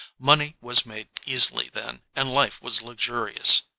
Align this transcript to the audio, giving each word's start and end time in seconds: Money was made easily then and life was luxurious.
Money 0.17 0.55
was 0.61 0.83
made 0.83 1.09
easily 1.27 1.69
then 1.69 2.01
and 2.15 2.33
life 2.33 2.59
was 2.59 2.81
luxurious. 2.81 3.61